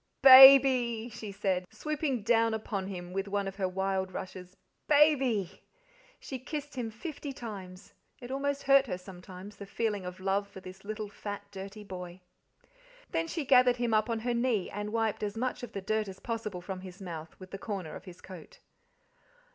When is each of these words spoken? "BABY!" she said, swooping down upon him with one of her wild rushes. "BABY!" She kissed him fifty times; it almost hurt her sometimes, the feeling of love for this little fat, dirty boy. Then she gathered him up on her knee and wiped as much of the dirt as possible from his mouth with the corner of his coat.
"BABY!" 0.23 1.09
she 1.09 1.31
said, 1.31 1.67
swooping 1.69 2.23
down 2.23 2.55
upon 2.55 2.87
him 2.87 3.13
with 3.13 3.27
one 3.27 3.47
of 3.47 3.57
her 3.57 3.67
wild 3.67 4.11
rushes. 4.11 4.57
"BABY!" 4.87 5.61
She 6.19 6.39
kissed 6.39 6.73
him 6.73 6.89
fifty 6.89 7.31
times; 7.31 7.93
it 8.19 8.31
almost 8.31 8.63
hurt 8.63 8.87
her 8.87 8.97
sometimes, 8.97 9.57
the 9.57 9.67
feeling 9.67 10.03
of 10.03 10.19
love 10.19 10.47
for 10.47 10.59
this 10.59 10.83
little 10.83 11.07
fat, 11.07 11.43
dirty 11.51 11.83
boy. 11.83 12.19
Then 13.11 13.27
she 13.27 13.45
gathered 13.45 13.77
him 13.77 13.93
up 13.93 14.09
on 14.09 14.21
her 14.21 14.33
knee 14.33 14.71
and 14.71 14.91
wiped 14.91 15.21
as 15.21 15.37
much 15.37 15.61
of 15.61 15.73
the 15.73 15.81
dirt 15.81 16.07
as 16.07 16.19
possible 16.19 16.61
from 16.61 16.79
his 16.81 16.99
mouth 16.99 17.39
with 17.39 17.51
the 17.51 17.59
corner 17.59 17.95
of 17.95 18.05
his 18.05 18.21
coat. 18.21 18.57